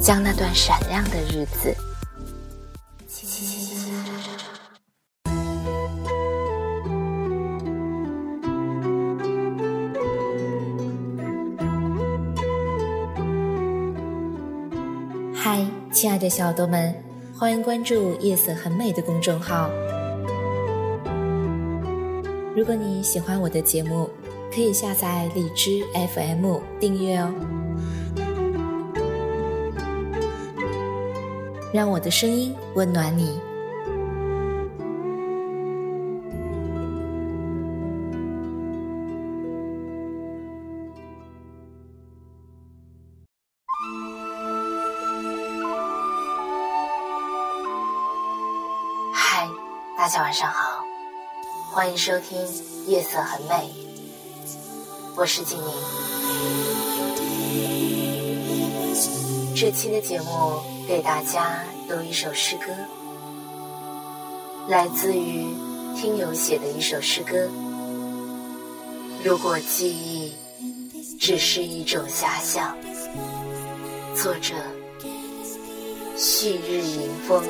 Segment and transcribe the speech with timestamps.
[0.00, 1.74] 将那段闪亮的日子。
[15.34, 16.94] 嗨，亲爱的小耳朵们，
[17.38, 19.70] 欢迎关注“夜色很美”的公众号。
[22.56, 24.08] 如果你喜欢我的节目，
[24.54, 25.82] 可以下载荔枝
[26.14, 27.34] FM 订阅哦。
[31.74, 33.36] 让我的声音温暖你。
[49.12, 49.48] 嗨，
[49.98, 50.84] 大家晚上好，
[51.72, 52.40] 欢迎收听
[52.86, 53.54] 《夜色很美》，
[55.16, 55.66] 我是静宁。
[59.56, 60.73] 这期的节目。
[60.86, 62.66] 给大家读一首诗歌，
[64.68, 65.46] 来自于
[65.96, 67.48] 听友写的一首诗歌。
[69.24, 70.34] 如果记忆
[71.18, 72.76] 只是一种遐想，
[74.14, 74.54] 作者：
[76.18, 77.42] 旭日迎风。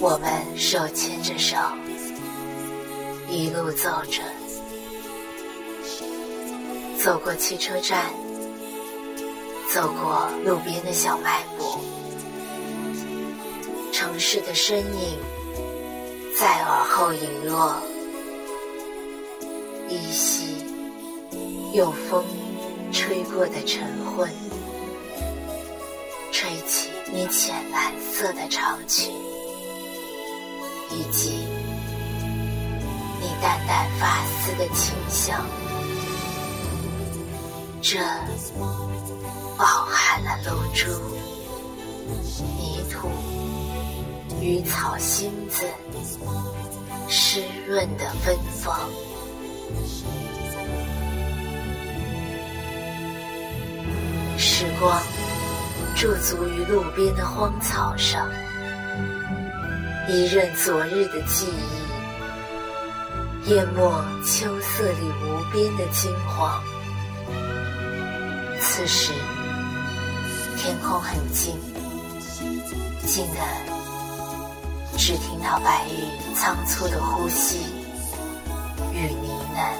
[0.00, 1.56] 我们手牵着手，
[3.30, 4.22] 一路走着。
[7.06, 8.12] 走过汽车站，
[9.72, 11.78] 走过路边的小卖部，
[13.92, 15.16] 城市的身影
[16.36, 17.80] 在耳后隐落，
[19.88, 20.66] 依稀
[21.74, 22.24] 有风
[22.90, 24.28] 吹过的晨昏，
[26.32, 29.14] 吹起你浅蓝色的长裙，
[30.90, 31.46] 以及
[33.20, 35.46] 你淡淡发丝的清香。
[37.82, 37.98] 这
[39.56, 40.90] 饱含了露珠、
[42.58, 43.08] 泥土
[44.40, 45.64] 与草芯子
[47.08, 48.76] 湿润的芬芳。
[54.36, 55.00] 时光
[55.94, 58.28] 驻足于路边的荒草上，
[60.08, 61.46] 一任昨日的记
[63.44, 66.60] 忆，淹没秋色里无边的金黄。
[68.76, 69.10] 此时，
[70.58, 71.58] 天空很静，
[73.06, 73.40] 静的
[74.98, 76.04] 只听到白羽
[76.34, 77.60] 仓促的呼吸
[78.92, 79.72] 与呢喃。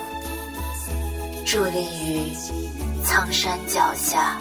[1.45, 2.33] 伫立于
[3.05, 4.39] 苍山脚下，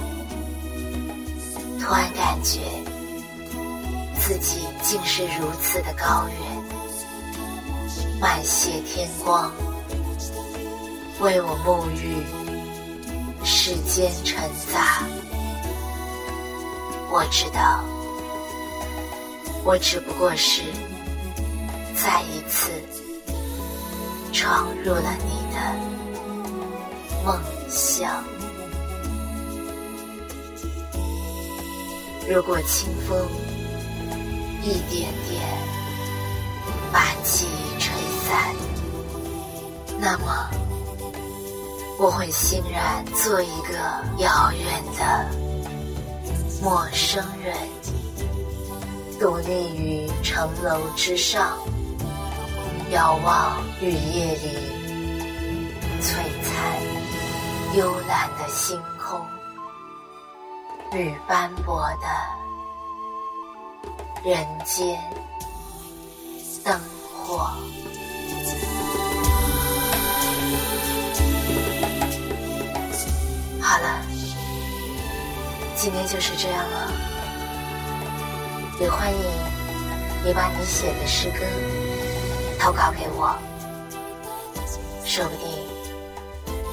[1.81, 2.61] 突然感觉
[4.21, 6.39] 自己竟是如此的高远，
[8.21, 9.51] 满泻天光，
[11.19, 12.23] 为我沐浴。
[13.47, 14.41] 世间尘
[14.73, 15.03] 杂，
[17.11, 17.85] 我知道，
[19.63, 20.63] 我只不过是
[21.95, 22.71] 再一次
[24.33, 25.59] 闯入了你的
[27.23, 27.39] 梦
[27.69, 28.09] 乡。
[32.27, 33.15] 如果清风
[34.63, 35.39] 一点点
[36.91, 37.93] 把记忆吹
[38.27, 38.55] 散，
[39.99, 40.64] 那么。
[41.97, 43.73] 我会欣然做一个
[44.17, 45.25] 遥远的
[46.61, 47.55] 陌生人，
[49.17, 51.57] 独立于城楼之上，
[52.91, 54.57] 遥望雨夜里
[56.01, 56.81] 璀璨
[57.77, 59.25] 幽蓝的星空
[60.91, 62.07] 与斑驳的
[64.29, 64.99] 人间
[66.63, 66.77] 灯
[67.13, 67.49] 火。
[73.75, 73.99] 好了，
[75.75, 76.93] 今天就是这样了。
[78.79, 79.19] 也欢迎
[80.23, 81.39] 你把你写的诗歌
[82.57, 83.35] 投稿给我，
[85.03, 85.49] 说不定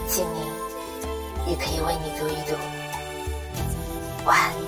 [0.06, 0.46] 静宁
[1.48, 2.54] 也可以为你读一读。
[4.24, 4.61] 晚安。